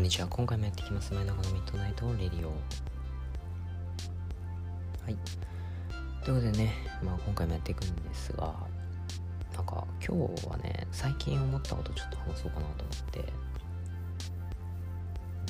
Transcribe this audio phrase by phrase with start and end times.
[0.00, 0.28] こんにちは。
[0.28, 1.12] 今回もやっていきます。
[1.12, 2.52] 前中のミッドナイトレディオ。
[5.04, 5.16] はい。
[6.24, 8.54] ということでね、まあ、今回もやっていくんですが
[9.54, 12.92] なんか今日はね最近思ったことちょっと話そうかなと思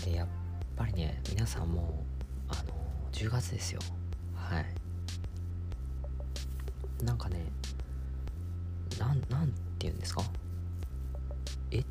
[0.00, 0.10] って。
[0.10, 0.28] でやっ
[0.74, 2.04] ぱりね皆さんも
[2.48, 2.74] あの
[3.12, 3.78] 10月ですよ。
[4.34, 4.66] はい。
[7.04, 7.44] なんかね
[8.98, 10.22] なんなんて言うんですか？
[11.70, 11.78] え？
[11.78, 11.84] っ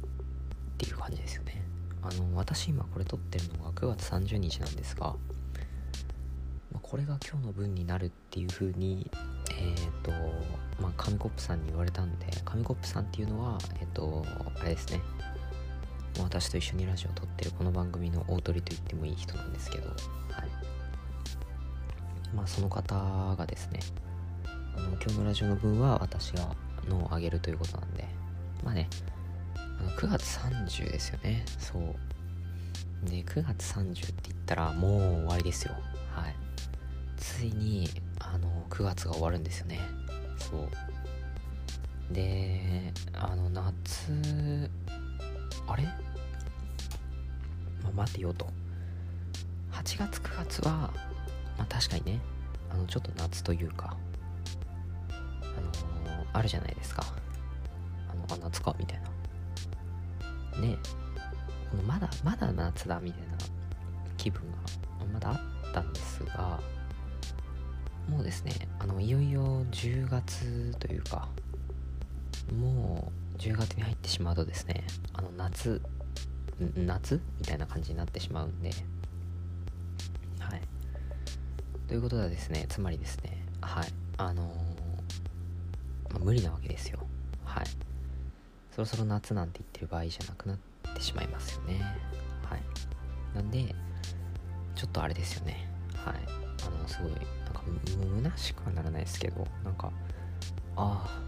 [0.77, 1.58] ていう感じですよね。
[2.01, 5.15] あの私今これ撮ってるのが9月30日なんですが、
[6.71, 9.09] ま、これが今日の分になるっていう風に
[9.51, 10.11] えっ、ー、と
[10.81, 14.25] まあ紙コップさんに言われたんで紙コップさんっていうのはえっ、ー、と
[14.59, 15.01] あれですね。
[16.21, 19.97] 私と一緒にラジオを撮ってるこの番組の大鳥と言ってもいい人なんですけどはい。
[22.35, 22.95] まあその方
[23.37, 23.79] がですね
[24.75, 26.55] あの今日のラジオの分は私が
[26.89, 28.05] のをあげるということなんで
[28.63, 28.89] まあね
[29.97, 31.45] 9月30ですよね。
[31.57, 33.09] そう。
[33.09, 35.73] で9月30って言ったらもう終わりですよ。
[36.13, 36.35] はい。
[37.17, 39.79] ついにあの9月が終わるんですよね。
[40.37, 40.69] そう。
[42.13, 44.11] であの夏
[45.67, 45.91] あれ、ま
[47.89, 48.47] あ、待てよと。
[49.71, 50.91] 8月9月は
[51.57, 52.19] まあ確かにね
[52.69, 53.95] あのちょっと夏というか
[55.11, 57.03] あのー、あるじゃないですか。
[58.11, 58.75] あのあ夏か？
[58.77, 59.18] みたいな。
[60.59, 60.77] ね
[61.85, 63.27] まだまだ夏だみたいな
[64.17, 64.57] 気分が
[65.13, 66.59] まだあったんですが
[68.09, 71.29] もうですねあのいよいよ10月というか
[72.59, 74.83] もう10月に入ってしまうとですね
[75.13, 75.81] あの夏
[76.75, 77.21] 夏？
[77.39, 78.71] みたいな感じになってしまうんで
[80.39, 80.61] はい。
[81.87, 83.87] ということでですねつまりですねはい。
[84.17, 86.99] あのー、まあ、無理なわけですよ。
[87.45, 87.65] はい。
[88.79, 90.57] そろそろ夏なんて言ってる場合じゃなくなっ
[90.93, 91.81] てしまいますよね。
[92.49, 92.61] はい。
[93.35, 93.75] なんで
[94.73, 95.67] ちょっとあれですよね。
[95.93, 96.15] はい。
[96.65, 97.61] あのすごいなんか
[98.23, 99.91] 虚しくはならないですけどなんか
[100.77, 101.21] あ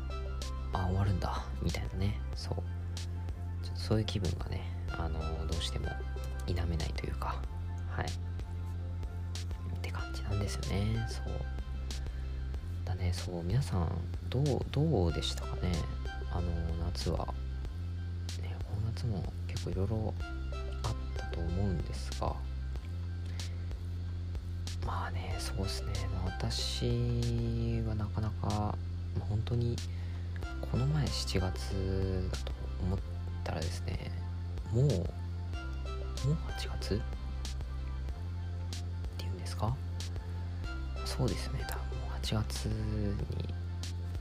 [0.72, 1.44] あ終わるんだ。
[1.62, 2.22] みたいなね。
[2.36, 2.56] そう。
[3.66, 5.90] ちょっとそういう気分がねあのどうしても
[6.48, 7.36] 否めないというか。
[7.90, 8.06] はい。
[8.06, 11.06] って感じなんですよね。
[11.10, 11.26] そう。
[12.86, 13.12] だね。
[13.12, 13.90] そう皆さん
[14.30, 15.74] どうどうでしたかね。
[16.32, 17.31] あの夏は。
[18.96, 20.14] 夏も結構いろいろ
[20.84, 22.36] あったと思うんですが
[24.86, 28.76] まあねそうですね、まあ、私はなかなか、ま
[29.20, 29.76] あ、本当に
[30.72, 32.52] この前7月だと
[32.84, 33.00] 思っ
[33.44, 34.12] たらですね
[34.74, 36.94] もうもう8月？
[36.96, 37.00] っ
[39.18, 39.76] ていうんですか？
[41.04, 41.66] そうですね。
[41.68, 42.72] 多分もう8月に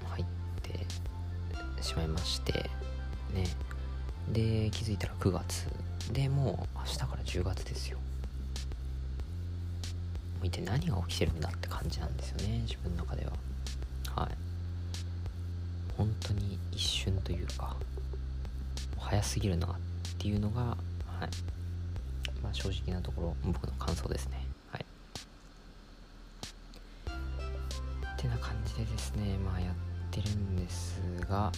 [0.09, 0.25] 入っ
[0.63, 2.71] てしまいまして
[4.33, 5.67] で気づいたら9月。
[6.13, 7.99] でもう明日から10月ですよ。
[7.99, 8.05] も
[10.45, 13.33] う一体何が起きてるんだって感じなんですよね自分の中では。
[14.15, 14.31] はい。
[15.97, 17.77] 本当に一瞬というか
[18.99, 19.71] 早すぎるなっ
[20.19, 20.77] ていうのがはい。
[22.43, 24.45] まあ正直なところ僕の感想ですね。
[24.73, 24.85] はい。
[28.17, 29.75] ってな感じでですねまあやっ
[30.11, 31.53] てるんですが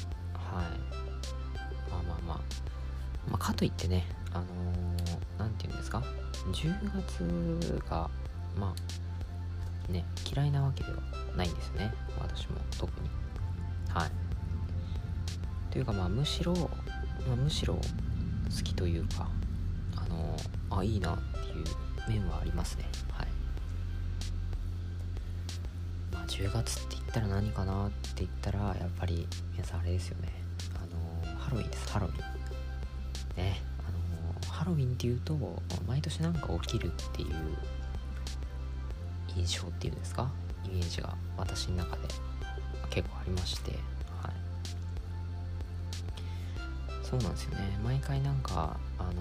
[0.53, 1.12] はい、
[3.43, 4.45] かといってね、あの
[5.37, 6.01] 何、ー、て言うんですか、
[6.53, 8.09] 10月が、
[8.57, 8.73] ま
[9.89, 10.99] あ、ね、嫌いなわけでは
[11.37, 13.11] ないんですよね、私も特に。
[13.89, 14.11] はい。
[15.73, 17.81] というか、まあ、むしろ、まあ、むしろ好
[18.63, 19.29] きというか、
[19.97, 21.65] あのー、あ、いいなっていう
[22.09, 22.85] 面はありますね。
[23.11, 23.29] はい。
[26.13, 30.29] まあ、10月って言ったら何かなって言ったら、やっぱり、皆さんあれですよね。
[30.77, 30.87] あ
[31.33, 32.42] のハロウィンですハロウィン
[33.37, 33.91] ねあ
[34.49, 35.37] のハロウィンっていうと
[35.87, 37.29] 毎年なんか起きるっていう
[39.37, 40.31] 印象っていうんですか？
[40.65, 42.03] イメージが私の中で
[42.91, 43.77] 結構ありましては
[44.29, 44.33] い。
[47.03, 47.79] そうなんですよね。
[47.85, 49.13] 毎回なんかあの、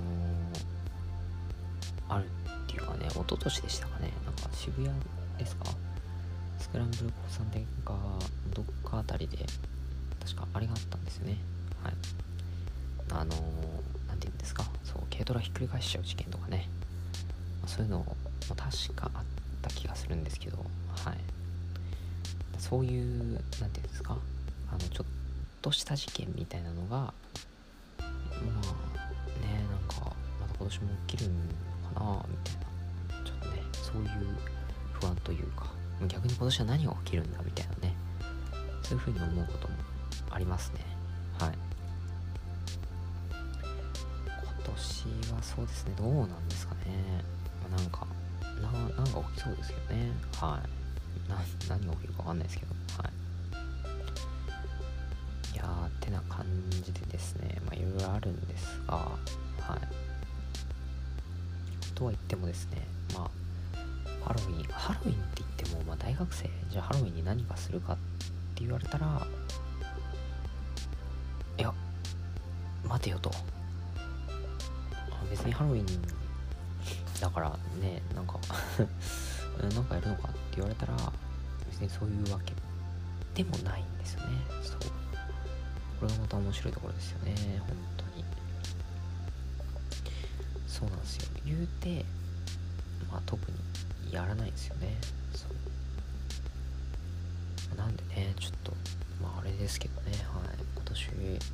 [2.09, 2.30] あるっ
[2.68, 4.12] ていうかね一昨年でしたかね。
[4.25, 4.94] なんか渋谷
[5.38, 5.65] ですか？
[6.59, 7.95] スクランブル交差点か
[8.53, 9.38] どっかあたりで
[10.24, 11.38] 確かあれがあったんですよね。
[11.83, 11.94] はい。
[13.13, 14.00] あの何て言うん
[14.41, 14.65] ですか？
[14.83, 16.67] そう軽トラひっくり返しちゃう事件とかね、
[17.61, 18.15] まあ、そういうのも
[18.49, 19.23] 確かあっ
[19.61, 21.17] た気がするんですけどはい。
[22.57, 24.17] そういう何て言うんですか？
[24.69, 25.07] あのちょっ
[25.61, 27.13] とした事件みたいなのがま
[27.99, 27.99] あ
[29.41, 32.61] ねなんかまた今年も起きるのかなみたいな。
[33.25, 34.09] ちょっとねそういう
[34.93, 35.65] 不安というか
[36.07, 37.95] 逆に今年は何が起きるんだみたいなね。
[38.83, 39.75] そういうふうに思うことも
[40.31, 40.90] ありますね。
[45.41, 45.93] そうですね。
[45.97, 47.23] どうなんですかね、
[47.69, 48.07] まあ、なんか
[48.61, 50.11] ななんか起きそうですけどね。
[50.38, 51.29] はい。
[51.29, 51.38] な
[51.69, 52.73] 何が起きるかわかんないですけど。
[52.97, 53.11] はい。
[55.55, 57.59] いやーってな感じでですね。
[57.65, 58.95] まあいろいろあるんですが。
[58.95, 59.17] は
[59.75, 59.79] い。
[61.95, 62.88] とは言ってもですね。
[63.13, 63.31] まあ
[64.23, 67.95] ハロウィンハロウィンって言っても、まあ、大学生じゃあハロウィンに何かするかっ
[68.55, 69.27] て言われたら
[71.57, 71.73] いや
[72.88, 73.31] 待てよと。
[75.31, 75.86] 別にハロウィン
[77.19, 77.50] だから
[77.80, 78.39] ねなんか
[79.74, 80.95] なんかやるのかって言われたら
[81.69, 82.54] 別にそういうわけ
[83.33, 84.28] でもないんですよね。
[84.62, 84.80] そう。
[86.00, 87.33] これがまた面白いところですよね。
[87.60, 88.25] 本当に。
[90.68, 91.30] そうなんですよ。
[91.45, 92.04] 言うて
[93.10, 93.57] まあ特に
[94.13, 94.98] やらないんですよね。
[95.34, 95.45] そ
[97.74, 97.77] う。
[97.77, 98.74] なんでねちょっと
[99.22, 100.12] まああれですけどね。
[100.12, 100.57] はい。
[100.75, 101.07] 今年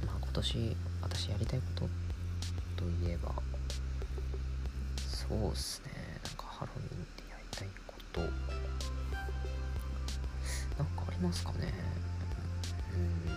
[0.05, 3.35] まあ今年私やりたいことといえば
[5.29, 5.91] そうっすね。
[6.23, 6.95] なんかハロウィンで
[7.29, 8.21] やりたいこと。
[8.21, 8.31] なん
[10.95, 11.73] かありますかね。
[12.93, 13.27] うん。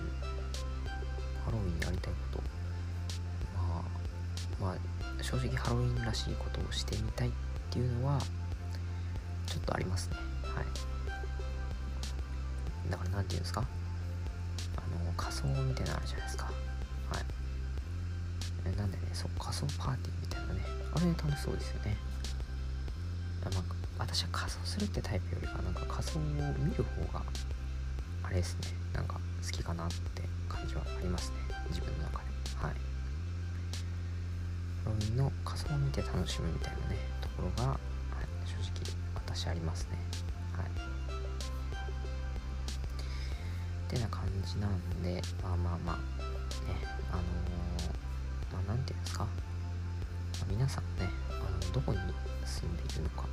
[1.45, 2.43] ハロウィンやりたいこと。
[3.57, 7.33] まあまあ正直ハロウィンらしいことをしてみたいっ
[7.71, 8.21] ていうのは
[9.47, 10.17] ちょっとありますね。
[10.43, 10.65] はい。
[12.91, 13.67] だから何て言うんですか。
[14.77, 16.45] あの仮装みたいなのあるじゃないですか。
[16.45, 16.53] は
[18.71, 18.77] い。
[18.77, 19.03] なんでね。
[19.13, 20.20] そう仮装パーティー。
[20.53, 20.85] みたいなね。
[20.95, 21.97] あれ楽しそうですよね。
[23.45, 23.63] まあ
[23.99, 27.23] 私は仮装するってタイプよりかなんか仮装を見る方が
[28.25, 28.69] あれですね。
[28.95, 29.15] なんか
[29.45, 31.37] 好きかなって感じはありますね。
[31.69, 32.25] 自分の中で。
[32.57, 32.75] はい。
[34.85, 37.79] ハロウィンの仮装を見て楽しむみたいなねところが、はい、
[38.49, 38.83] 正直
[39.15, 39.99] 私ありますね。
[40.57, 40.67] はい。
[43.87, 46.03] ってな感じなんでまあまあまあね
[47.13, 47.25] あのー、
[48.53, 49.27] まあ何て言うんですか。
[50.51, 51.99] 皆さんねあのどこに
[52.45, 53.25] 住んでいるのか、ま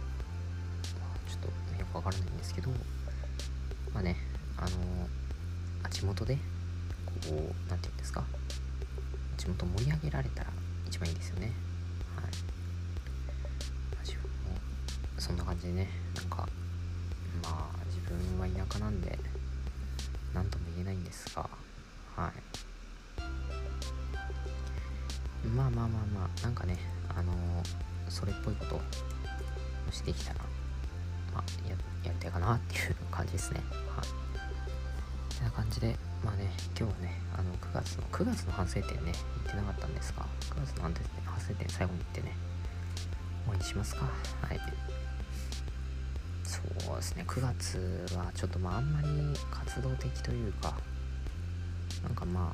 [1.16, 2.70] あ、ちょっとよくわからないんですけど
[3.94, 4.16] まあね
[4.58, 4.68] あの
[5.84, 6.42] あ地元でこ
[7.26, 7.34] う
[7.70, 8.24] 何て言うんですか。
[9.38, 10.50] 地元盛り上げられたら
[10.88, 11.52] 一番いいですよね。
[12.16, 12.26] はい。
[12.26, 12.30] ま
[13.98, 14.28] あ自分も
[15.18, 16.48] そんな感じでねなんか
[17.44, 19.18] まあ自分は田舎なんで
[20.34, 21.50] 何とも言えないんですが
[22.16, 22.32] はい。
[25.48, 26.78] まあまあまあまあなんかね
[27.18, 27.34] あの、
[28.10, 28.82] それっぽいことを
[29.92, 30.40] してきたら
[31.34, 33.62] まあややりたいかなっていう感じですね。
[33.96, 35.36] はい。
[35.36, 39.12] てな感じでまあね今日はねあの9月の9月の反省点ね
[39.46, 42.36] 言ってなかったんですが9月の反省点最後に言ってね
[43.46, 44.06] 終わりにしますか。
[44.42, 44.60] はい。
[46.44, 46.62] そ
[46.94, 49.08] うですね9月はちょっとまああんまり
[49.52, 50.74] 活動的というか
[52.04, 52.54] なんかま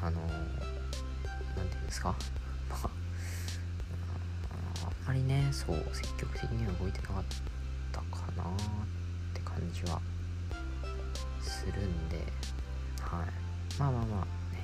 [0.00, 0.22] ああのー
[1.56, 2.14] 何て言うんですか。
[5.06, 7.24] まりねそう積極的には動いてなかっ
[7.92, 8.46] たかなっ
[9.34, 10.00] て感じは
[11.40, 12.18] するんで
[13.14, 13.78] はい。
[13.78, 14.60] まあまあまあね。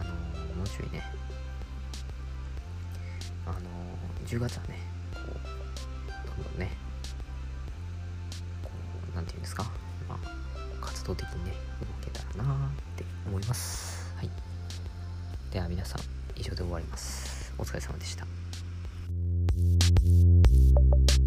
[0.00, 1.02] あのー、もうちょいね。
[3.46, 4.78] あのー、10月はね
[5.12, 6.70] こうどんどんね
[8.62, 8.70] こ
[9.12, 9.64] う何て言うんですか。
[10.08, 12.56] まあ活動的にね動けたらなっ
[12.96, 14.14] て思います。
[14.16, 14.30] はい。
[15.52, 16.00] では皆さん
[16.36, 17.52] 以上で終わります。
[17.58, 18.26] お疲れ様でした。
[20.04, 21.23] うん。